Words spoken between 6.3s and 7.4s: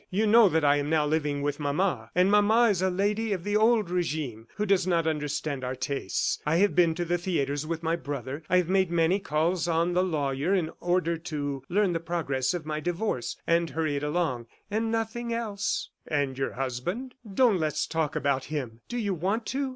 I have been to the